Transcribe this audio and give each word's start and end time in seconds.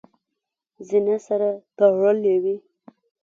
زینه 0.87 1.17
سره 1.27 1.49
تړلې 1.77 2.35
وي. 2.43 2.57